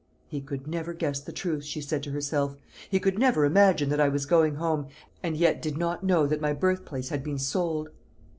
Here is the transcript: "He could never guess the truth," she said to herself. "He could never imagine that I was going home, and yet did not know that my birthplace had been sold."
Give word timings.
"He 0.27 0.41
could 0.41 0.65
never 0.65 0.93
guess 0.93 1.19
the 1.19 1.31
truth," 1.31 1.63
she 1.63 1.79
said 1.79 2.01
to 2.01 2.09
herself. 2.09 2.55
"He 2.89 2.99
could 2.99 3.19
never 3.19 3.45
imagine 3.45 3.89
that 3.89 3.99
I 4.01 4.09
was 4.09 4.25
going 4.25 4.55
home, 4.55 4.87
and 5.21 5.37
yet 5.37 5.61
did 5.61 5.77
not 5.77 6.03
know 6.03 6.25
that 6.25 6.41
my 6.41 6.53
birthplace 6.53 7.09
had 7.09 7.23
been 7.23 7.37
sold." 7.37 7.89